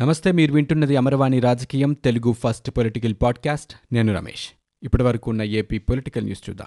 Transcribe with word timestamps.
నమస్తే 0.00 0.32
మీరు 0.32 0.52
వింటున్నది 0.52 0.96
అమరవాణి 0.96 1.40
రాజకీయం 1.40 1.92
తెలుగు 1.92 2.32
ఫస్ట్ 2.32 2.70
పొలిటికల్ 2.70 3.14
పాడ్కాస్ట్. 3.22 3.94
నేను 3.94 4.14
రమేష్. 4.14 4.48
ఇప్పటి 4.82 5.02
వరకు 5.02 5.30
ఉన్న 5.30 5.42
ఏపీ 5.42 5.78
పొలిటికల్ 5.78 6.24
న్యూస్ 6.24 6.50
చూద్దాం. 6.50 6.66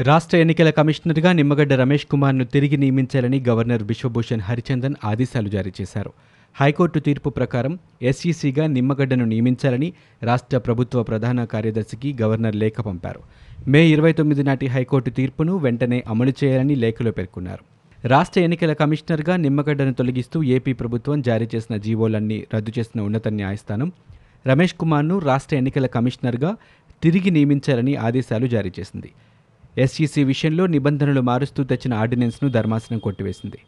రాష్ట్ర 0.00 0.36
ఎన్నికల 0.36 0.70
కమిషనర్గా 0.70 1.32
నిమ్మగడ్డ 1.32 1.72
రమేష్ 1.72 2.06
కుమార్ను 2.06 2.44
తిరిగి 2.44 2.76
నియమించాలని 2.76 3.44
గవర్నర్ 3.48 3.82
బిశ్వభూషణ్ 3.82 4.40
హరిచందన్ 4.40 4.94
ఆదేశాలు 5.04 5.48
జారీ 5.48 5.72
చేశారు. 5.80 6.12
హైకోర్టు 6.54 6.98
తీర్పు 6.98 7.30
ప్రకారం 7.30 7.78
ఎస్ఈసీగా 8.02 8.66
నిమ్మగడ్డను 8.66 9.24
నియమించాలని 9.24 9.92
రాష్ట్ర 10.22 10.58
ప్రభుత్వ 10.58 11.02
ప్రధాన 11.02 11.44
కార్యదర్శికి 11.44 12.16
గవర్నర్ 12.22 12.56
లేఖ 12.56 12.80
పంపారు. 12.80 13.20
మే 13.68 13.86
ఇరవై 13.86 14.12
తొమ్మిది 14.12 14.42
నాటి 14.42 14.66
హైకోర్టు 14.66 15.10
తీర్పును 15.10 15.56
వెంటనే 15.56 16.04
అమలు 16.06 16.32
చేయాలని 16.44 16.74
లేఖలో 16.74 17.10
పేర్కొన్నారు. 17.10 17.64
రాష్ట్ర 18.08 18.40
ఎన్నికల 18.40 18.72
కమిషనర్గా 18.72 19.36
నిమ్మగడ్డను 19.36 19.94
తొలగిస్తూ 19.94 20.42
ఏపీ 20.42 20.72
ప్రభుత్వం 20.72 21.22
జారీ 21.22 21.48
చేసిన 21.54 21.76
జీవోలన్నీ 21.76 22.46
రద్దు 22.54 22.72
చేసిన 22.78 23.00
ఉన్నత 23.00 23.28
న్యాయస్థానం 23.28 23.92
రమేష్ 24.46 24.74
కుమార్ను 24.74 25.18
రాష్ట్ర 25.18 25.56
ఎన్నికల 25.56 25.86
కమిషనర్గా 25.86 26.56
తిరిగి 27.02 27.30
నియమించాలని 27.30 27.96
ఆదేశాలు 27.96 28.46
జారీ 28.46 28.72
చేసింది. 28.80 29.12
ఎస్ఈసీ 29.78 30.24
విషయంలో 30.24 30.66
నిబంధనలు 30.66 31.20
మారుస్తూ 31.20 31.64
తెచ్చిన 31.64 31.94
ఆర్డినెన్స్ను 31.94 32.50
ధర్మాసనం 32.50 32.98
కొట్టివేసింది. 32.98 33.58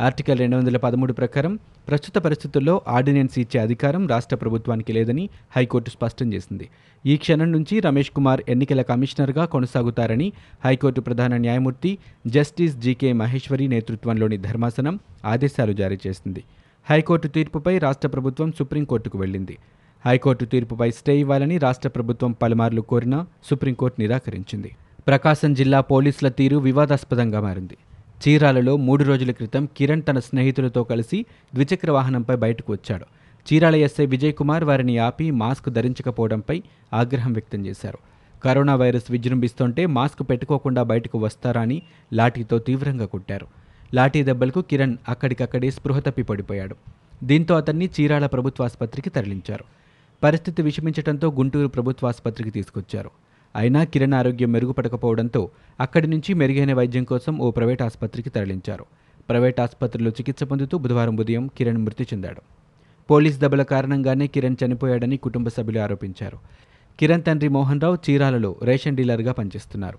ఆర్టికల్ 0.00 0.38
రెండు 0.38 0.56
వందల 0.56 0.76
పదమూడు 0.76 1.12
ప్రకారం 1.12 1.58
ప్రస్తుత 1.88 2.18
పరిస్థితుల్లో 2.18 2.82
ఆర్డినెన్స్ 2.88 3.38
ఇచ్చే 3.38 3.60
అధికారం 3.60 4.06
రాష్ట్ర 4.08 4.36
ప్రభుత్వానికి 4.36 4.92
లేదని 4.92 5.30
హైకోర్టు 5.56 5.90
స్పష్టం 5.90 6.32
చేసింది. 6.32 6.68
ఈ 7.06 7.16
క్షణం 7.16 7.52
నుంచి 7.52 7.80
రమేష్ 7.80 8.10
కుమార్ 8.10 8.42
ఎన్నికల 8.48 8.82
కమిషనర్గా 8.82 9.44
కొనసాగుతారని 9.44 10.32
హైకోర్టు 10.64 11.00
ప్రధాన 11.00 11.36
న్యాయమూర్తి 11.36 11.98
జస్టిస్ 12.26 12.76
జీకే 12.76 13.12
మహేశ్వరి 13.12 13.68
నేతృత్వంలోని 13.68 14.38
ధర్మాసనం 14.38 14.98
ఆదేశాలు 15.24 15.72
జారీ 15.72 15.98
చేసింది. 16.06 16.44
హైకోర్టు 16.90 17.28
తీర్పుపై 17.28 17.78
రాష్ట్ర 17.78 18.08
ప్రభుత్వం 18.08 18.52
సుప్రీంకోర్టుకు 18.52 19.18
వెళ్ళింది. 19.18 19.58
హైకోర్టు 20.06 20.44
తీర్పుపై 20.44 20.90
స్టే 20.90 21.20
ఇవ్వాలని 21.20 21.58
రాష్ట్ర 21.58 21.88
ప్రభుత్వం 21.88 22.32
పలుమార్లు 22.32 22.80
కోరినా 22.80 23.26
సుప్రీంకోర్టు 23.44 24.00
నిరాకరించింది. 24.00 24.76
ప్రకాశం 25.06 25.54
జిల్లా 25.54 25.80
పోలీసుల 25.80 26.28
తీరు 26.28 26.56
వివాదాస్పదంగా 26.56 27.40
మారింది. 27.40 27.76
చీరాలలో 28.18 28.76
మూడు 28.76 29.04
రోజుల 29.04 29.30
క్రితం 29.30 29.68
కిరణ్ 29.76 30.02
తన 30.08 30.18
స్నేహితులతో 30.18 30.84
కలిసి 30.84 31.26
ద్విచక్ర 31.54 31.90
వాహనంపై 31.90 32.36
బయటకు 32.36 32.72
వచ్చాడు. 32.72 33.06
చీరాల 33.46 33.76
ఎస్ఐ 33.76 34.06
విజయ్ 34.06 34.34
కుమార్ 34.34 34.64
వారిని 34.64 34.98
ఆపి 34.98 35.30
మాస్క్ 35.30 35.70
ధరించకపోవడంపై 35.70 36.62
ఆగ్రహం 36.92 37.32
వ్యక్తం 37.32 37.66
చేశారు. 37.66 37.98
కరోనా 38.44 38.74
వైరస్ 38.74 39.10
విజృంభిస్తుంటే 39.10 39.86
మాస్క్ 39.86 40.30
పెట్టుకోకుండా 40.30 40.82
బయటకు 40.82 41.18
వస్తారా 41.18 41.60
అని 41.60 41.82
లాఠీతో 42.12 42.58
తీవ్రంగా 42.58 43.06
కొట్టారు. 43.06 43.46
లాఠీ 43.94 44.22
దెబ్బలకు 44.22 44.62
కిరణ్ 44.62 44.96
అక్కడికక్కడే 45.08 45.70
స్పృహ 45.70 45.98
తప్పి 45.98 46.22
పడిపోయాడు. 46.22 46.76
దీంతో 47.24 47.54
అతన్ని 47.54 47.90
చీరాల 48.00 48.26
ప్రభుత్వాసుపత్రికి 48.26 49.10
తరలించారు. 49.10 49.64
పరిస్థితి 50.22 50.62
విషమించడంతో 50.62 51.30
గుంటూరు 51.30 51.68
ప్రభుత్వాసుపత్రికి 51.68 52.50
తీసుకొచ్చారు. 52.50 53.10
అయినా 53.56 53.84
కిరణ్ 53.84 54.14
ఆరోగ్యం 54.14 54.52
మెరుగుపడకపోవడంతో 54.52 55.50
అక్కడి 55.80 56.06
నుంచి 56.06 56.34
మెరుగైన 56.34 56.72
వైద్యం 56.72 57.04
కోసం 57.04 57.38
ఓ 57.38 57.50
ప్రైవేట్ 57.50 57.82
ఆసుపత్రికి 57.82 58.30
తరలించారు. 58.30 58.84
ప్రైవేట్ 59.28 59.60
ఆసుపత్రిలో 59.60 60.10
చికిత్స 60.10 60.44
పొందుతూ 60.44 60.78
బుధవారం 60.78 61.16
ఉదయం 61.16 61.50
కిరణ్ 61.58 61.78
మృతి 61.78 62.04
చెందాడు. 62.04 62.40
పోలీస్ 63.10 63.38
దెబ్బల 63.38 63.62
కారణంగానే 63.62 64.26
కిరణ్ 64.26 64.56
చనిపోయాడని 64.64 65.16
కుటుంబ 65.16 65.48
సభ్యులు 65.48 65.78
ఆరోపించారు. 65.78 66.38
కిరణ్ 66.98 67.22
తండ్రి 67.22 67.48
మోహన్ 67.48 67.80
రావు 67.80 67.98
చీరాలలో 68.10 68.56
రేషన్ 68.62 68.96
డీలర్గా 68.96 69.32
పనిచేస్తున్నారు. 69.32 69.98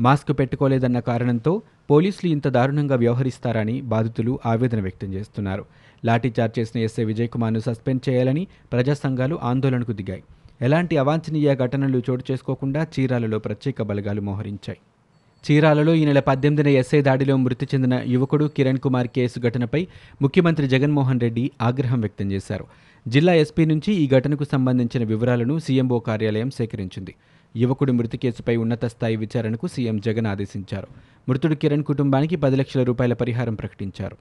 మాస్క్ 0.00 0.38
పెట్టుకోలేదన్న 0.38 1.00
కారణంతో 1.00 1.62
పోలీసులు 1.90 2.30
ఇంత 2.30 2.48
దారుణంగా 2.48 2.96
వ్యవహరిస్తారని 2.96 3.80
బాధితులు 3.80 4.40
ఆవేదన 4.46 4.80
వ్యక్తం 4.80 5.14
చేస్తున్నారు. 5.14 5.64
లాఠీచార్జ్ 6.04 6.58
చేసిన 6.58 6.80
ఎస్ఐ 6.80 7.04
విజయ్ 7.04 7.28
కుమార్ను 7.28 7.58
సస్పెండ్ 7.58 8.08
చేయాలని 8.08 8.46
ప్రజా 8.72 8.94
సంఘాలు 8.94 9.38
ఆందోళనకు 9.42 9.92
దిగాయి. 9.92 10.22
ఎలాంటి 10.62 10.96
అవాంఛనీయ 10.96 11.54
ఘటనలు 11.56 12.02
చోటు 12.10 12.24
చేసుకోకుండా 12.30 12.86
చీరాలలో 12.94 13.38
ప్రత్యేక 13.38 13.82
బలగాలు 13.82 14.20
మోహరించాయి. 14.20 14.78
చీరాలలో 15.44 15.94
ఈ 15.94 16.04
నెల 16.04 16.20
పద్దెనిమిదిన 16.20 16.68
ఎస్ఐ 16.68 17.02
దాడిలో 17.02 17.36
మృతి 17.36 17.66
చెందిన 17.74 18.04
యువకుడు 18.06 18.44
కిరణ్ 18.44 18.78
కుమార్ 18.78 19.06
కేసు 19.06 19.40
ఘటనపై 19.40 19.86
ముఖ్యమంత్రి 20.22 20.68
జగన్మోహన్ 20.68 21.20
రెడ్డి 21.20 21.50
ఆగ్రహం 21.62 22.00
వ్యక్తం 22.00 22.32
చేశారు. 22.32 22.64
జిల్లా 23.08 23.34
ఎస్పీ 23.34 23.64
నుంచి 23.64 23.94
ఈ 23.94 24.08
ఘటనకు 24.08 24.44
సంబంధించిన 24.44 25.04
వివరాలను 25.04 25.58
సీఎంఓ 25.58 25.98
కార్యాలయం 25.98 26.50
సేకరించింది. 26.50 27.14
యువకుడి 27.56 27.92
మృతి 27.92 28.16
కేసుపై 28.16 28.56
ఉన్నత 28.56 28.84
స్థాయి 28.84 29.16
విచారణకు 29.16 29.66
సీఎం 29.66 30.00
జగన్ 30.00 30.26
ఆదేశించారు. 30.26 30.88
మృతుడు 31.28 31.54
కిరణ్ 31.54 31.84
కుటుంబానికి 31.84 32.36
పది 32.36 32.56
లక్షల 32.56 32.82
రూపాయల 32.82 33.12
పరిహారం 33.12 33.54
ప్రకటించారు. 33.54 34.16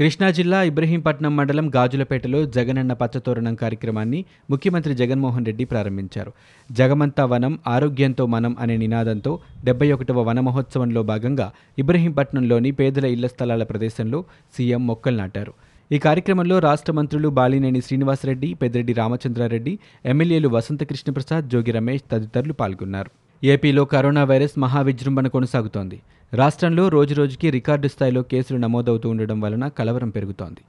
కృష్ణా 0.00 0.30
జిల్లా 0.30 0.58
ఇబ్రహీంపట్నం 0.62 1.32
మండలం 1.36 1.66
గాజులపేటలో 1.74 2.38
జగనన్న 2.56 2.92
పచ్చతోరణం 2.92 3.54
కార్యక్రమాన్ని 3.54 4.20
ముఖ్యమంత్రి 4.50 4.94
జగన్మోహన్ 4.94 5.46
రెడ్డి 5.48 5.64
ప్రారంభించారు. 5.64 6.30
జగమంతా 6.70 7.24
వనం 7.24 7.54
ఆరోగ్యంతో 7.66 8.26
మనం 8.26 8.56
అనే 8.60 8.76
నినాదంతో 8.76 9.32
డెబ్బై 9.64 9.92
ఒకటవ 9.92 10.22
వన 10.28 10.40
మహోత్సవంలో 10.40 11.02
భాగంగా 11.02 11.48
ఇబ్రహీంపట్నంలోని 11.78 12.70
పేదల 12.70 13.04
ఇళ్ళ 13.14 13.26
స్థలాల 13.26 13.62
ప్రదేశంలో 13.62 14.20
సీఎం 14.56 14.86
మొక్కలు 14.86 15.16
నాటారు. 15.16 15.52
ఈ 15.92 15.98
కార్యక్రమంలో 15.98 16.58
రాష్ట్ర 16.58 16.92
మంత్రులు 16.92 17.28
బాలినేని 17.40 17.80
శ్రీనివాసరెడ్డి 17.80 18.54
పెద్దిరెడ్డి 18.54 18.92
రామచంద్రారెడ్డి 18.92 19.78
ఎమ్మెల్యేలు 20.04 20.48
వసంత 20.48 20.82
కృష్ణప్రసాద్ 20.82 21.50
జోగి 21.54 21.74
రమేష్ 21.78 22.06
తదితరులు 22.12 22.52
పాల్గొన్నారు. 22.52 23.10
ఏపీలో 23.42 23.84
కరోనా 23.84 24.24
వైరస్ 24.24 24.56
మహావిజృంభణ 24.58 25.26
కొనసాగుతోంది. 25.26 25.98
రాష్ట్రంలో 26.32 26.88
రోజురోజుకి 26.88 27.50
రికార్డు 27.50 27.88
స్థాయిలో 27.88 28.22
కేసులు 28.22 28.58
నమోదవుతూ 28.58 29.08
ఉండడం 29.08 29.40
వలన 29.40 29.68
కలవరం 29.68 30.10
పెరుగుతోంది. 30.10 30.60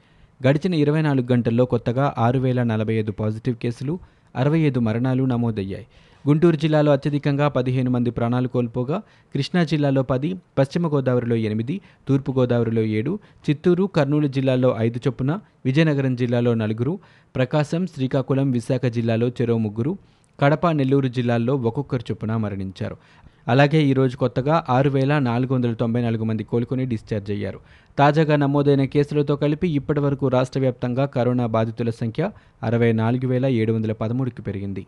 గడిచిన 0.47 0.73
ఇరవై 0.73 1.01
నాలుగు 1.01 1.27
గంటల్లో 1.31 1.65
కొత్తగా 1.65 2.13
ఆరు 2.17 2.39
వేల 2.39 2.63
నలభై 2.63 2.93
ఐదు 2.93 3.11
పాజిటివ్ 3.11 3.55
కేసులు 3.55 3.99
అరవై 4.35 4.59
ఐదు 4.59 4.79
మరణాలు 4.79 5.23
నమోదయ్యాయి. 5.23 5.85
గుంటూరు 6.27 6.55
జిల్లాలో 6.55 6.91
అత్యధికంగా 6.91 7.47
పదిహేను 7.47 7.91
మంది 7.91 8.11
ప్రాణాలు 8.11 8.47
కోల్పోగా 8.47 9.01
కృష్ణా 9.33 9.63
జిల్లాలో 9.63 10.03
పది 10.03 10.35
పశ్చిమ 10.57 10.87
గోదావరిలో 10.87 11.35
ఎనిమిది 11.35 11.81
తూర్పుగోదావరిలో 12.07 12.81
ఏడు 12.81 13.19
చిత్తూరు 13.49 13.83
కర్నూలు 13.85 14.27
జిల్లాలో 14.27 14.75
ఐదు 14.79 14.99
చొప్పున 15.07 15.39
విజయనగరం 15.65 16.15
జిల్లాలో 16.15 16.53
నలుగురు 16.53 16.99
ప్రకాశం 17.35 17.87
శ్రీకాకుళం 17.87 18.51
విశాఖ 18.51 18.85
జిల్లాలో 18.85 19.29
చెరో 19.29 19.57
ముగ్గురు 19.57 19.97
కడప 20.39 20.67
నెల్లూరు 20.67 21.07
జిల్లాల్లో 21.07 21.55
ఒక్కొక్కరు 21.55 22.01
చొప్పున 22.11 22.37
మరణించారు. 22.37 22.97
అలాగే 23.47 23.83
ఈరోజు 23.83 24.17
కొత్తగా 24.17 24.65
ఆరు 24.69 24.89
వేల 24.89 25.19
నాలుగు 25.19 25.53
వందల 25.53 25.73
తొంభై 25.73 26.01
నాలుగు 26.01 26.23
మంది 26.23 26.43
కోలుకొని 26.43 26.85
డిశ్చార్జ్ 26.85 27.31
అయ్యారు. 27.31 27.59
తాజాగా 27.99 28.35
నమోదైన 28.35 28.85
కేసులతో 28.85 29.35
కలిపి 29.35 29.69
ఇప్పటి 29.69 29.99
వరకు 29.99 30.27
రాష్ట్ర 30.27 30.59
వ్యాప్తంగా 30.59 31.05
కరోనా 31.05 31.45
బాధితుల 31.45 31.89
సంఖ్య 31.89 32.31
అరవై 32.63 32.91
నాలుగు 32.91 33.27
వేల 33.27 33.45
ఏడు 33.45 33.73
వందల 33.73 33.91
పదమూడుకి 33.91 34.41
పెరిగింది. 34.41 34.87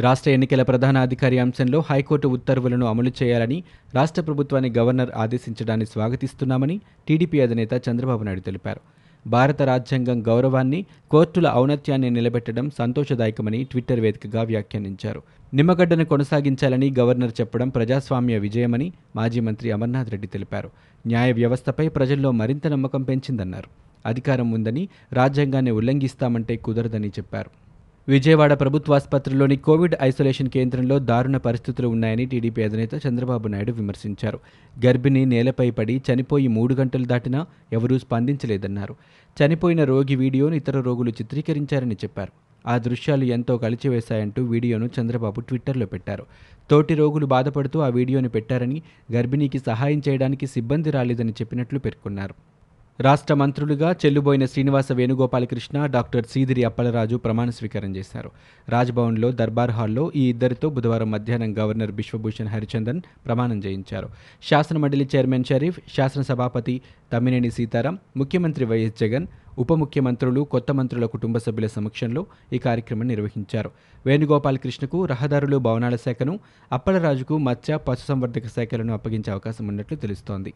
రాష్ట్ర 0.00 0.30
ఎన్నికల 0.30 0.62
ప్రధాన 0.62 0.98
అధికారి 0.98 1.38
అంశంలో 1.38 1.84
హైకోర్టు 1.90 2.28
ఉత్తర్వులను 2.28 2.86
అమలు 2.86 3.12
చేయాలని 3.22 3.64
రాష్ట్ర 3.94 4.22
ప్రభుత్వాన్ని 4.22 4.72
గవర్నర్ 4.78 5.10
ఆదేశించడాన్ని 5.16 5.86
స్వాగతిస్తున్నామని 5.86 6.80
టీడీపీ 7.08 7.40
అధినేత 7.40 7.72
చంద్రబాబు 7.88 8.24
నాయుడు 8.24 8.40
తెలిపారు. 8.40 8.80
భారత 9.28 9.62
రాజ్యాంగం 9.62 10.26
గౌరవాన్ని 10.28 10.86
కోర్టుల 11.10 11.52
ఔన్నత్యాన్ని 11.54 12.10
నిలబెట్టడం 12.10 12.70
సంతోషదాయకమని 12.78 13.64
ట్విట్టర్ 13.64 14.00
వేదికగా 14.00 14.42
వ్యాఖ్యానించారు. 14.42 15.22
నిమ్మగడ్డను 15.54 16.04
కొనసాగించాలని 16.04 16.94
గవర్నర్ 16.98 17.32
చెప్పడం 17.40 17.68
ప్రజాస్వామ్య 17.68 18.38
విజయమని 18.38 18.92
మాజీ 19.16 19.40
మంత్రి 19.40 19.70
అమర్నాథ్ 19.70 20.10
రెడ్డి 20.10 20.26
తెలిపారు. 20.26 20.70
న్యాయ 21.06 21.32
వ్యవస్థపై 21.32 21.88
ప్రజల్లో 21.88 22.30
మరింత 22.30 22.66
నమ్మకం 22.66 23.02
పెంచిందన్నారు. 23.02 23.70
అధికారం 24.06 24.50
ఉందని 24.50 24.88
రాజ్యాంగాన్ని 25.12 25.70
ఉల్లంఘిస్తామంటే 25.70 26.56
కుదరదని 26.56 27.08
చెప్పారు. 27.08 27.67
విజయవాడ 28.08 28.52
ప్రభుత్వాసుపత్రిలోని 28.60 29.56
కోవిడ్ 29.56 29.94
ఐసోలేషన్ 30.02 30.48
కేంద్రంలో 30.48 30.98
దారుణ 30.98 31.36
పరిస్థితులు 31.36 31.88
ఉన్నాయని 31.88 32.24
టీడీపీ 32.26 32.62
అధినేత 32.62 33.06
చంద్రబాబు 33.06 33.48
నాయుడు 33.48 33.72
విమర్శించారు. 33.72 34.38
గర్భిణి 34.86 35.24
నేలపై 35.24 35.70
పడి 35.70 36.02
చనిపోయి 36.08 36.48
మూడు 36.48 36.74
గంటలు 36.74 37.04
దాటినా 37.04 37.46
ఎవరూ 37.72 37.98
స్పందించలేదన్నారు. 37.98 38.94
చనిపోయిన 39.36 39.84
రోగి 39.84 40.16
వీడియోను 40.16 40.54
ఇతర 40.54 40.80
రోగులు 40.80 41.10
చిత్రీకరించారని 41.10 41.94
చెప్పారు. 41.94 42.32
ఆ 42.66 42.78
దృశ్యాలు 42.78 43.24
ఎంతో 43.24 43.56
కలిచివేశాయంటూ 43.58 44.42
వీడియోను 44.44 44.90
చంద్రబాబు 45.00 45.40
ట్విట్టర్లో 45.40 45.86
పెట్టారు. 45.86 46.26
తోటి 46.70 46.94
రోగులు 46.94 47.26
బాధపడుతూ 47.26 47.80
ఆ 47.80 47.88
వీడియోని 47.88 48.28
పెట్టారని 48.28 48.82
గర్భిణీకి 49.12 49.58
సహాయం 49.58 50.02
చేయడానికి 50.08 50.46
సిబ్బంది 50.46 50.90
రాలేదని 50.90 51.32
చెప్పినట్లు 51.32 51.78
పేర్కొన్నారు. 51.78 52.57
రాష్ట్ర 53.00 53.34
మంత్రులుగా 53.34 53.92
చెల్లుబోయిన 53.92 54.44
శ్రీనివాస 54.44 54.92
వేణుగోపాలకృష్ణ 54.92 55.86
డాక్టర్ 55.86 56.24
సీదిరి 56.30 56.64
అప్పలరాజు 56.64 57.16
ప్రమాణ 57.16 57.50
స్వీకారం 57.50 57.96
చేశారు. 57.96 58.30
రాజ్భవన్లో 58.68 59.32
దర్బార్ 59.32 59.70
హాల్లో 59.70 60.12
ఈ 60.16 60.28
ఇద్దరితో 60.28 60.68
బుధవారం 60.68 61.10
మధ్యాహ్నం 61.10 61.58
గవర్నర్ 61.58 61.92
బిశ్వభూషణ్ 61.92 62.48
హరిచందన్ 62.48 63.00
ప్రమాణం 63.26 63.58
చేయించారు. 63.58 64.08
శాసనమండలి 64.42 65.08
చైర్మన్ 65.16 65.44
షరీఫ్ 65.44 65.78
శాసనసభాపతి 65.96 66.80
తమ్మినేని 67.12 67.50
సీతారాం 67.50 67.98
ముఖ్యమంత్రి 68.16 68.64
వైఎస్ 68.64 69.00
జగన్ 69.00 69.26
ఉప 69.58 69.72
ముఖ్యమంత్రులు 69.72 70.40
కొత్త 70.40 70.72
మంత్రుల 70.72 71.06
కుటుంబ 71.06 71.38
సభ్యుల 71.38 71.66
సమక్షంలో 71.66 72.26
ఈ 72.52 72.58
కార్యక్రమం 72.58 73.08
నిర్వహించారు. 73.08 73.70
వేణుగోపాలకృష్ణకు 74.06 75.04
రహదారులు 75.04 75.56
భవనాల 75.56 75.96
శాఖను 75.96 76.40
అప్పలరాజుకు 76.72 77.38
మత్స్య 77.38 77.76
పశుసంవర్ధక 77.76 78.46
శాఖలను 78.46 78.92
అప్పగించే 78.92 79.32
అవకాశం 79.32 79.66
ఉన్నట్లు 79.68 79.96
తెలుస్తోంది. 79.96 80.52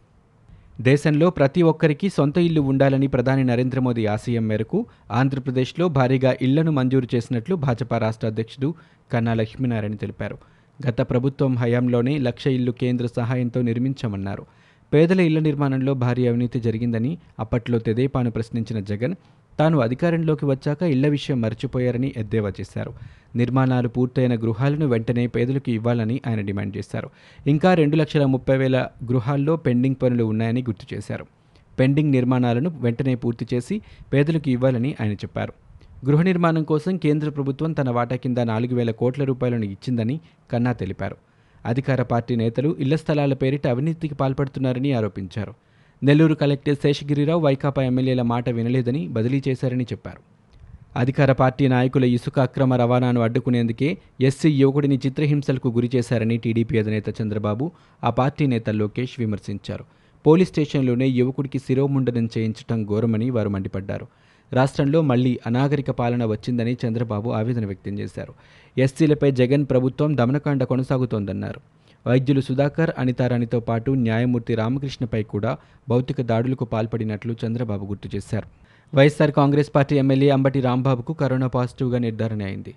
దేశంలో 0.81 1.29
ప్రతి 1.29 1.61
ఒక్కరికి 1.61 2.09
సొంత 2.09 2.37
ఇల్లు 2.37 2.61
ఉండాలని 2.61 3.07
ప్రధాని 3.07 3.43
నరేంద్ర 3.43 3.79
మోదీ 3.79 4.05
ఆశయం 4.05 4.47
మేరకు 4.47 4.85
ఆంధ్రప్రదేశ్లో 5.11 5.87
భారీగా 5.87 6.35
ఇళ్ళను 6.41 6.71
మంజూరు 6.71 7.07
చేసినట్లు 7.15 7.55
భాజపా 7.55 7.97
రాష్ట్ర 7.97 8.27
అధ్యక్షుడు 8.27 8.73
కన్నా 9.11 9.33
లక్ష్మీనారాయణ 9.33 9.95
తెలిపారు. 9.95 10.37
గత 10.87 11.01
ప్రభుత్వం 11.01 11.55
హయాంలోనే 11.55 12.17
లక్ష 12.17 12.47
ఇల్లు 12.47 12.71
కేంద్ర 12.71 13.07
సహాయంతో 13.15 13.61
నిర్మించామన్నారు. 13.61 14.45
పేదల 14.93 15.19
ఇళ్ళ 15.19 15.39
నిర్మాణంలో 15.39 15.93
భారీ 15.93 16.27
అవినీతి 16.27 16.59
జరిగిందని 16.59 17.17
అప్పట్లో 17.39 17.79
తెదేపాను 17.79 18.31
ప్రశ్నించిన 18.31 18.79
జగన్ 18.79 19.15
తాను 19.59 19.79
అధికారంలోకి 19.79 20.45
వచ్చాక 20.45 20.83
ఇళ్ళ 20.83 21.07
విషయం 21.07 21.41
మర్చిపోయారని 21.41 22.13
ఎద్దేవా 22.17 22.51
చేశారు. 22.61 22.93
నిర్మాణాలు 23.35 23.87
పూర్తయిన 23.87 24.35
గృహాలను 24.35 24.87
వెంటనే 24.87 25.27
పేదలకు 25.27 25.69
ఇవ్వాలని 25.69 26.21
ఆయన 26.27 26.41
డిమాండ్ 26.41 26.77
చేశారు. 26.77 27.09
ఇంకా 27.47 27.73
రెండు 27.73 27.95
లక్షల 27.95 28.25
ముప్పై 28.25 28.57
వేల 28.57 28.87
గృహాల్లో 29.11 29.55
పెండింగ్ 29.55 29.95
పనులు 30.03 30.23
ఉన్నాయని 30.23 30.61
గుర్తు 30.61 30.95
చేశారు. 30.95 31.25
పెండింగ్ 31.79 32.11
నిర్మాణాలను 32.11 32.69
వెంటనే 32.69 33.15
పూర్తి 33.15 33.47
చేసి 33.53 33.81
పేదలకు 34.13 34.49
ఇవ్వాలని 34.49 34.95
ఆయన 35.01 35.13
చెప్పారు. 35.13 35.53
గృహ 36.05 36.21
నిర్మాణం 36.21 36.63
కోసం 36.63 36.97
కేంద్ర 36.97 37.29
ప్రభుత్వం 37.29 37.73
తన 37.73 37.89
వాటా 37.89 38.15
కింద 38.15 38.37
నాలుగు 38.37 38.75
వేల 38.75 38.91
కోట్ల 38.91 39.23
రూపాయలను 39.23 39.65
ఇచ్చిందని 39.65 40.19
కన్నా 40.51 40.73
తెలిపారు. 40.73 41.15
అధికార 41.65 42.03
పార్టీ 42.03 42.35
నేతలు 42.35 42.75
ఇళ్ళ 42.79 42.95
స్థలాల 42.95 43.33
పేరిట 43.33 43.67
అవినీతికి 43.67 44.15
పాల్పడుతున్నారని 44.15 44.93
ఆరోపించారు. 44.93 45.53
నెల్లూరు 46.03 46.33
కలెక్టర్ 46.33 46.75
శేషగిరిరావు 46.75 47.41
వైకాపా 47.41 47.83
ఎమ్మెల్యేల 47.83 48.21
మాట 48.21 48.49
వినలేదని 48.49 49.07
బదిలీ 49.07 49.43
చేశారని 49.47 49.83
చెప్పారు. 49.83 50.17
అధికార 50.99 51.31
పార్టీ 51.31 51.67
నాయకుల 51.67 52.03
ఇసుక 52.03 52.39
అక్రమ 52.39 52.73
రవాణాను 52.73 53.21
అడ్డుకునేందుకే 53.21 53.97
ఎస్సీ 54.21 54.49
యువకుడిని 54.49 54.99
చిత్రహింసలకు 55.05 55.67
గురి 55.69 55.89
చేశారని 55.95 56.37
టీడీపీ 56.37 56.79
అధినేత 56.79 57.21
చంద్రబాబు 57.21 57.71
ఆ 58.03 58.09
పార్టీ 58.09 58.47
నేత 58.47 58.69
లోకేష్ 58.69 59.19
విమర్శించారు. 59.19 59.85
పోలీస్ 60.27 60.49
స్టేషన్లోనే 60.49 61.07
యువకుడికి 61.07 61.59
శిరోముండనం 61.59 62.29
చేయించడం 62.37 62.85
ఘోరమని 62.85 63.29
వారు 63.29 63.49
మండిపడ్డారు. 63.49 64.07
రాష్ట్రంలో 64.53 65.01
మళ్ళీ 65.01 65.39
అనాగరిక 65.45 65.91
పాలన 65.91 66.25
వచ్చిందని 66.25 66.77
చంద్రబాబు 66.87 67.29
ఆవేదన 67.29 67.65
వ్యక్తం 67.65 67.99
చేశారు. 67.99 68.33
ఎస్సీలపై 68.77 69.31
జగన్ 69.31 69.65
ప్రభుత్వం 69.69 70.17
దమనకాండ 70.17 70.63
కొనసాగుతోందన్నారు. 70.63 71.61
వైద్యులు 72.07 72.41
సుధాకర్ 72.41 72.91
అనితారాణితో 72.97 73.59
పాటు 73.59 73.91
న్యాయమూర్తి 73.91 74.55
రామకృష్ణపై 74.55 75.23
కూడా 75.23 75.57
భౌతిక 75.89 76.21
దాడులకు 76.21 76.65
పాల్పడినట్లు 76.65 77.35
చంద్రబాబు 77.45 77.85
గుర్తు 77.85 78.09
చేశారు. 78.15 78.47
YSR 78.95 79.31
Congress 79.31 79.71
party 79.75 79.95
MLA 79.97 80.29
Ambati 80.29 80.61
రాంబాబుకు 80.61 81.13
corona 81.13 81.47
పాజిటివ్గా 81.47 81.97
నిర్ధారణ 81.97 82.43
అయింది. 82.43 82.73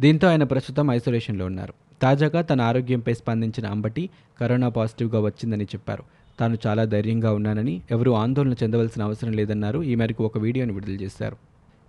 దీంతో 0.00 0.28
ఆయన 0.28 0.44
ప్రస్తుతం 0.44 0.90
ఐసోలేషన్లో 0.90 1.46
ఉన్నారు. 1.46 1.74
తాజాగా 2.02 2.40
తన 2.40 2.60
ఆరోగ్యంపై 2.60 3.14
స్పందించిన 3.14 3.66
అంబటి 3.66 4.10
కరోనా 4.40 4.68
పాజిటివ్గా 4.68 5.20
వచ్చిందని 5.20 5.64
చెప్పారు. 5.64 6.02
తాను 6.40 6.58
చాలా 6.66 6.84
ధైర్యంగా 6.84 7.32
ఉన్నానని 7.32 7.80
ఎవరూ 7.90 8.12
ఆందోళన 8.12 8.52
చెందవలసిన 8.52 9.02
అవసరం 9.02 9.32
లేదన్నారు. 9.32 9.82
ఈ 9.82 9.94
మేరకు 9.94 10.24
ఒక 10.24 10.38
వీడియోను 10.38 10.74
విడుదల 10.74 10.92
చేశారు. 10.92 11.36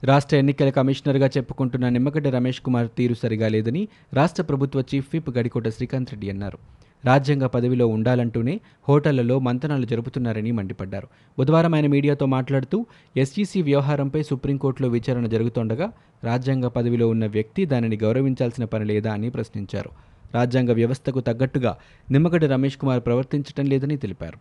రాష్ట్ర 0.03 0.35
ఎన్నికల 0.35 0.69
కమిషనర్గా 0.69 1.27
చెప్పుకుంటున్న 1.27 1.89
నిమ్మగడ్డ 1.89 2.27
రమేష్ 2.27 2.61
కుమార్ 2.61 2.87
తీరు 2.97 3.13
సరిగా 3.13 3.47
లేదని 3.47 3.87
రాష్ట్ర 4.13 4.43
ప్రభుత్వ 4.43 4.83
చీఫ్ 4.95 5.07
విప్ 5.13 5.37
గడికోట 5.37 5.67
శ్రీకాంత్ 5.67 6.11
రెడ్డి 6.11 6.29
అన్నారు. 6.29 6.57
రాజ్యాంగ 7.05 7.45
పదవిలో 7.45 7.87
ఉండాలంటూనే 7.87 8.61
హోటళ్ళలో 8.89 9.39
మంతనాలు 9.39 9.85
జరుపుతున్నారని 9.85 10.51
మండిపడ్డారు. 10.51 11.07
బుధవారం 11.39 11.75
ఆయన 11.75 11.87
మీడియాతో 11.87 12.25
మాట్లాడుతూ 12.25 12.85
ఎస్ఈసీ 13.17 13.61
వ్యవహారంపై 13.61 14.23
సుప్రీంకోర్టులో 14.23 14.89
విచారణ 14.89 15.25
జరుగుతుండగా 15.25 15.91
రాజ్యాంగ 16.23 16.67
పదవిలో 16.67 17.07
ఉన్న 17.07 17.25
వ్యక్తి 17.25 17.65
దానిని 17.65 17.97
గౌరవించాల్సిన 18.03 18.65
పని 18.65 18.85
లేదా 18.85 19.13
అని 19.13 19.29
ప్రశ్నించారు. 19.29 19.89
రాజ్యాంగ 20.33 20.71
వ్యవస్థకు 20.71 21.19
తగ్గట్టుగా 21.19 21.77
నిమ్మగడ్డ 22.11 22.45
రమేష్ 22.45 22.77
కుమార్ 22.77 22.99
ప్రవర్తించటం 23.05 23.65
లేదని 23.65 23.97
తెలిపారు. 23.97 24.37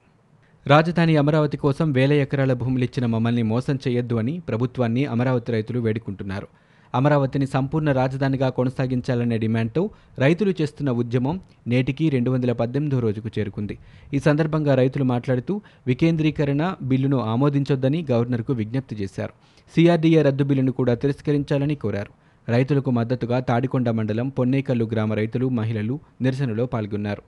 రాజధాని 0.69 1.17
అమరావతి 1.17 1.57
కోసం 1.57 1.93
వేల 1.93 2.13
ఎకరాల 2.13 2.53
భూములిచ్చిన 2.53 3.07
మమ్మల్ని 3.07 3.43
మోసం 3.43 3.79
చేయొద్దు 3.89 4.15
అని 4.15 4.41
ప్రభుత్వాన్ని 4.49 5.05
అమరావతి 5.05 5.53
రైతులు 5.53 5.81
వేడుకుంటున్నారు. 5.81 6.49
అమరావతిని 6.95 7.47
సంపూర్ణ 7.47 7.93
రాజధానిగా 7.93 8.49
కొనసాగించాలనే 8.49 9.39
డిమాండ్తో 9.39 9.91
రైతులు 10.19 10.55
చేస్తున్న 10.61 10.91
ఉద్యమం 10.91 11.41
నేటికి 11.67 12.09
రెండు 12.09 12.31
వందల 12.31 12.53
పద్దెనిమిదో 12.53 12.99
రోజుకు 12.99 13.31
చేరుకుంది. 13.39 13.79
ఈ 14.15 14.19
సందర్భంగా 14.19 14.75
రైతులు 14.75 15.05
మాట్లాడుతూ 15.05 15.61
వికేంద్రీకరణ 15.87 16.75
బిల్లును 16.83 17.21
ఆమోదించొద్దని 17.21 18.07
గవర్నర్కు 18.11 18.53
విజ్ఞప్తి 18.53 18.97
చేశారు. 18.97 19.33
సిఆర్డీఏ 19.75 20.23
రద్దు 20.23 20.45
బిల్లును 20.45 20.73
కూడా 20.73 20.95
తిరస్కరించాలని 20.95 21.75
కోరారు. 21.75 22.11
రైతులకు 22.51 22.91
మద్దతుగా 22.91 23.41
తాడికొండ 23.41 23.91
మండలం 23.91 24.29
పొన్నేకల్లు 24.29 24.85
గ్రామ 24.85 25.13
రైతులు 25.13 25.49
మహిళలు 25.49 26.01
నిరసనలో 26.21 26.67
పాల్గొన్నారు. 26.67 27.23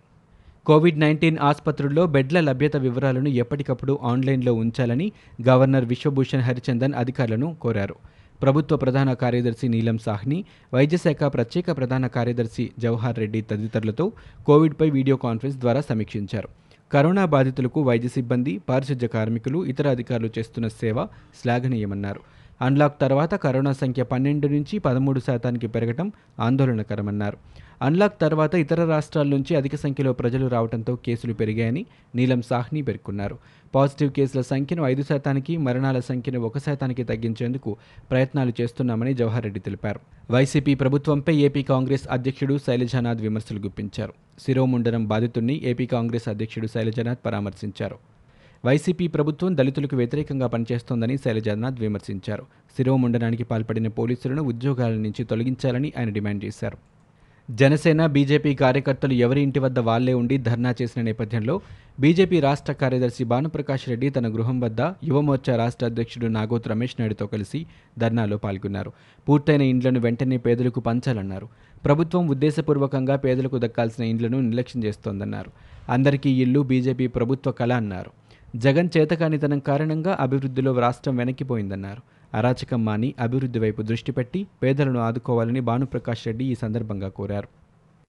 కోవిడ్ 0.66 1.00
నైన్టీన్ 1.00 1.38
ఆసుపత్రుల్లో 1.38 2.06
బెడ్ల 2.06 2.40
లభ్యత 2.40 2.76
వివరాలను 2.76 3.28
ఎప్పటికప్పుడు 3.28 3.98
ఆన్లైన్లో 4.02 4.54
ఉంచాలని 4.54 5.12
గవర్నర్ 5.48 5.84
విశ్వభూషణ్ 5.84 6.40
హరిచందన్ 6.40 6.94
అధికారులను 6.94 7.56
కోరారు. 7.60 7.94
ప్రభుత్వ 8.42 8.76
ప్రధాన 8.76 9.12
కార్యదర్శి 9.12 9.69
నీలం 9.69 9.98
సాహ్ని 9.98 10.44
వైద్యశాఖ 10.75 11.22
ప్రత్యేక 11.25 11.76
ప్రధాన 11.76 12.06
కార్యదర్శి 12.06 12.70
జవహర్ 12.78 13.19
రెడ్డి 13.19 13.40
తదితరులతో 13.40 14.12
కోవిడ్పై 14.46 14.90
వీడియో 14.90 15.16
కాన్ఫరెన్స్ 15.16 15.58
ద్వారా 15.58 15.81
సమీక్షించారు. 15.81 16.48
కరోనా 16.92 17.25
బాధితులకు 17.25 17.82
వైద్య 17.82 18.08
సిబ్బంది 18.08 18.60
పారిశుధ్య 18.69 19.06
కార్మికులు 19.06 19.58
ఇతర 19.66 19.88
అధికారులు 19.88 20.31
చేస్తున్న 20.38 20.69
సేవ 20.69 21.06
శ్లాఘనీయమన్నారు. 21.40 22.20
అన్లాక్ 22.60 23.00
తర్వాత 23.00 23.34
కరోనా 23.34 23.72
సంఖ్య 23.72 24.02
పన్నెండు 24.02 24.48
నుంచి 24.48 24.78
పదమూడు 24.78 25.20
శాతానికి 25.20 25.66
పెరగటం 25.66 26.12
ఆందోళనకరమన్నారు. 26.40 27.36
అన్లాక్ 27.82 28.20
తర్వాత 28.20 28.54
ఇతర 28.54 28.84
రాష్ట్రాల 28.84 29.26
నుంచి 29.26 29.56
అధిక 29.56 29.74
సంఖ్యలో 29.74 30.12
ప్రజలు 30.12 30.46
రావడంతో 30.46 30.96
కేసులు 30.96 31.34
పెరిగాయని 31.34 31.86
నీలం 32.14 32.42
సాహ్ని 32.42 32.82
పేర్కొన్నారు. 32.82 33.38
పాజిటివ్ 33.74 34.12
కేసుల 34.12 34.40
సంఖ్యను 34.40 34.82
ఐదు 34.84 35.02
శాతానికి 35.02 35.56
మరణాల 35.56 36.00
సంఖ్యను 36.00 36.40
ఒక 36.40 36.58
శాతానికి 36.58 37.04
తగ్గించేందుకు 37.04 37.76
ప్రయత్నాలు 38.10 38.52
చేస్తున్నామని 38.60 39.14
జవహర్ 39.14 39.44
రెడ్డి 39.44 39.60
తెలిపారు. 39.60 40.00
వైసీపీ 40.30 40.74
ప్రభుత్వంపై 40.74 41.36
ఏపీ 41.36 41.62
కాంగ్రెస్ 41.62 42.08
అధ్యక్షుడు 42.10 42.58
శైలజానాథ్ 42.58 43.20
విమర్శలు 43.20 43.58
గుప్పించారు. 43.58 44.12
శిరోముండనం 44.40 45.08
బాధితుడిని 45.08 45.60
ఏపీ 45.64 45.86
కాంగ్రెస్ 45.86 46.28
అధ్యక్షుడు 46.28 46.66
శైలజానాథ్ 46.66 47.18
పరామర్శించారు. 47.26 48.19
వైసీపీ 48.64 49.06
ప్రభుత్వం 49.06 49.56
దళితులకు 49.56 49.96
వ్యతిరేకంగా 49.96 50.46
పనిచేస్తోందని 50.46 51.18
శైలజానాథ్ 51.18 51.80
విమర్శించారు. 51.80 52.42
శిరోముండనానికి 52.76 53.44
పాల్పడిన 53.44 53.88
పోలీసులను 53.88 54.42
ఉద్యోగాల 54.42 54.92
నుంచి 54.92 55.24
తొలగించాలని 55.24 55.92
ఆయన 55.98 56.08
డిమాండ్ 56.08 56.44
చేశారు. 56.44 56.78
జనసేన 57.50 58.06
బీజేపీ 58.06 58.54
కార్యకర్తలు 58.54 59.12
ఎవరి 59.12 59.40
ఇంటి 59.40 59.58
వద్ద 59.58 59.78
వాళ్ళే 59.78 60.12
ఉండి 60.14 60.38
ధర్నా 60.38 60.74
చేసిన 60.82 61.02
నేపథ్యంలో 61.02 61.60
బీజేపీ 62.00 62.40
రాష్ట్ర 62.40 62.72
కార్యదర్శి 62.72 63.24
భానుప్రకాష్ 63.24 63.88
రెడ్డి 63.88 64.11
తన 64.11 64.35
గృహం 64.35 64.61
వద్ద 64.61 64.80
యువమోర్చా 64.80 65.56
రాష్ట్ర 65.56 65.87
అధ్యక్షుడు 65.87 66.26
నాగోత్ 66.26 66.68
రమేష్ 66.68 66.96
నాయుడుతో 67.00 67.26
కలిసి 67.26 67.66
ధర్నాలో 67.99 68.37
పాల్గొన్నారు. 68.37 68.92
పూర్తయిన 69.28 69.62
ఇండ్లను 69.62 70.00
వెంటనే 70.00 70.37
పేదలకు 70.37 70.80
పంచాలన్నారు. 70.80 71.49
ప్రభుత్వం 71.85 72.28
ఉద్దేశపూర్వకంగా 72.28 73.16
పేదలకు 73.16 73.58
దక్కాల్సిన 73.58 74.04
ఇండ్లను 74.04 74.40
నిర్లక్ష్యం 74.40 74.85
చేస్తోందన్నారు. 74.85 75.50
అందరికీ 75.88 76.30
ఇల్లు 76.30 76.61
బీజేపీ 76.61 77.06
ప్రభుత్వ 77.06 77.50
కళ 77.50 77.73
అన్నారు. 77.73 78.11
జగన్ 78.57 78.88
చేతకానితనం 78.97 79.59
కారణంగా 79.59 80.16
అభివృద్ధిలో 80.21 80.78
రాష్ట్రం 80.78 81.16
వెనక్కిపోయిందన్నారు. 81.16 82.02
అరాచకం 82.37 82.85
మాని 82.85 83.14
అభివృద్ధి 83.21 83.59
వైపు 83.59 83.83
దృష్టి 83.83 84.12
పెట్టి 84.12 84.47
పేదలను 84.62 85.00
ఆదుకోవాలని 85.00 85.61
భానుప్రకాష్ 85.61 86.26
రెడ్డి 86.26 86.45
ఈ 86.45 86.54
సందర్భంగా 86.54 87.09
కోరారు. 87.09 87.49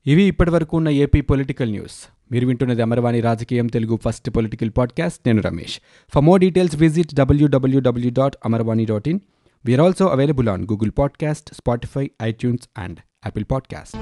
ఇవి 0.07 0.23
ఇప్పటివరకు 0.23 0.77
ఉన్న 0.77 0.89
ఏపీ 0.89 1.21
పొలిటికల్ 1.21 1.71
న్యూస్. 1.71 2.09
మీరు 2.31 2.47
వింటున్నది 2.47 2.81
అమర్వాణి 2.81 3.19
రాజకీయం 3.19 3.67
తెలుగు 3.67 3.99
ఫస్ట్ 4.05 4.29
పొలిటికల్ 4.29 4.71
పాడ్కాస్ట్. 4.77 5.19
నేను 5.25 5.41
Ramesh. 5.41 5.79
For 6.13 6.23
more 6.23 6.41
details 6.41 6.75
visit 6.75 7.15
WWW 7.15 8.11
dot 8.13 8.35
Amarvani 8.45 8.85
dot 8.85 9.09
in 9.09 9.19
we're 9.65 9.81
also 9.81 10.07
available 10.07 10.49
on 10.49 10.63
Google 10.63 10.91
podcast 10.97 11.53
Spotify 11.53 12.11
iTunes 12.23 12.69
and 12.77 12.97
Apple 12.99 13.45
podcast 13.51 13.97